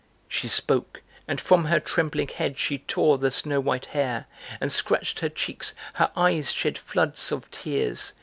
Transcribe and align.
She 0.27 0.47
spoke, 0.47 1.03
and 1.27 1.39
from 1.39 1.65
her 1.65 1.79
trembling 1.79 2.29
head 2.29 2.57
she 2.57 2.79
tore 2.79 3.19
the 3.19 3.29
snow 3.29 3.59
white 3.59 3.85
hair, 3.85 4.25
And 4.59 4.71
scratched 4.71 5.19
her 5.19 5.29
cheeks: 5.29 5.75
her 5.93 6.09
eyes 6.17 6.51
shed 6.51 6.75
floods 6.79 7.31
of 7.31 7.51
tears. 7.51 8.13